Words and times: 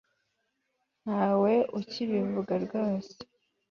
ntawe 1.03 1.53
ukibivuga 1.79 2.53
ryose 2.65 3.15